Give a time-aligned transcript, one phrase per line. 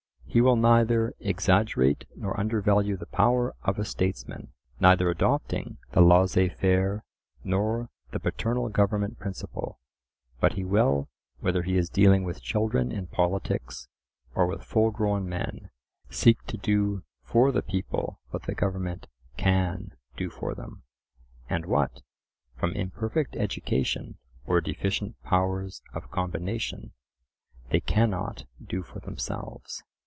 [0.33, 6.47] He will neither exaggerate nor undervalue the power of a statesman, neither adopting the "laissez
[6.55, 7.03] faire"
[7.43, 9.77] nor the "paternal government" principle;
[10.39, 11.09] but he will,
[11.41, 13.89] whether he is dealing with children in politics,
[14.33, 15.69] or with full grown men,
[16.09, 20.83] seek to do for the people what the government can do for them,
[21.49, 22.03] and what,
[22.55, 26.93] from imperfect education or deficient powers of combination,
[27.69, 29.83] they cannot do for themselves.